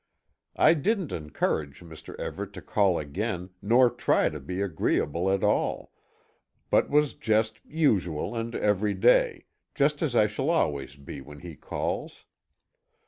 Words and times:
I 0.55 0.73
didn't 0.73 1.11
encourage 1.11 1.81
Mr. 1.81 2.15
Everet 2.17 2.53
to 2.53 2.61
call 2.63 2.97
again, 2.97 3.51
nor 3.61 3.87
try 3.91 4.29
to 4.29 4.39
be 4.39 4.59
agreeable 4.59 5.29
at 5.29 5.43
all, 5.43 5.91
but 6.71 6.89
was 6.89 7.13
just 7.13 7.59
usual 7.67 8.35
and 8.35 8.55
everyday, 8.55 9.45
just 9.75 10.01
as 10.01 10.15
I 10.15 10.25
shall 10.25 10.49
always 10.49 10.95
be 10.95 11.21
when 11.21 11.41
he 11.41 11.55
calls. 11.55 12.25